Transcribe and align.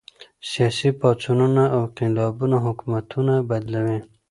سياسي 0.49 0.89
پاڅونونه 0.99 1.63
او 1.75 1.81
انقلابونه 1.87 2.57
حکومتونه 2.65 3.33
بدلوي. 3.49 3.99